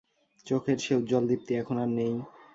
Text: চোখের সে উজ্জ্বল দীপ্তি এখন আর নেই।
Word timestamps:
চোখের 0.47 0.77
সে 0.79 0.93
উজ্জ্বল 0.95 1.23
দীপ্তি 1.29 1.51
এখন 1.61 1.75
আর 1.77 1.89
নেই। 1.97 2.13